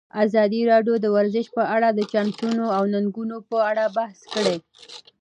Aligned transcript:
ازادي 0.23 0.61
راډیو 0.71 0.95
د 0.99 1.05
ورزش 1.17 1.45
په 1.55 1.63
اړه 1.75 1.89
د 1.93 1.99
چانسونو 2.11 2.65
او 2.77 2.83
ننګونو 2.93 3.37
په 3.49 3.57
اړه 3.69 3.85
بحث 3.97 4.19
کړی. 4.33 4.57